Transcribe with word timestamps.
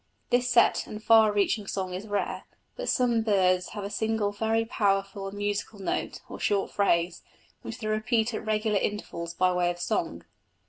This 0.31 0.49
set 0.49 0.87
and 0.87 1.03
far 1.03 1.31
reaching 1.31 1.67
song 1.67 1.93
is 1.93 2.07
rare, 2.07 2.45
but 2.75 2.89
some 2.89 3.21
birds 3.21 3.69
have 3.77 3.83
a 3.83 3.89
single 3.91 4.31
very 4.31 4.65
powerful 4.65 5.27
and 5.27 5.37
musical 5.37 5.77
note, 5.77 6.21
or 6.27 6.39
short 6.39 6.71
phrase, 6.71 7.21
which 7.61 7.77
they 7.77 7.87
repeat 7.87 8.33
at 8.33 8.43
regular 8.43 8.79
intervals 8.79 9.35
by 9.35 9.53
way 9.53 9.69
of 9.69 9.77
song. 9.77 10.23